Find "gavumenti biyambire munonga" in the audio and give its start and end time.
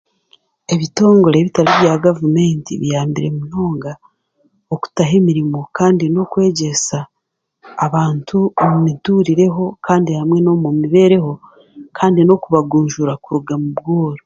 2.05-3.91